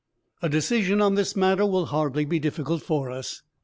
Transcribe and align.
A 0.41 0.49
decision 0.49 0.99
on 0.99 1.13
this 1.13 1.35
matter 1.35 1.63
will 1.63 1.85
hardly 1.85 2.25
be 2.25 2.39
difficult 2.39 2.81
for 2.81 3.11
us. 3.11 3.43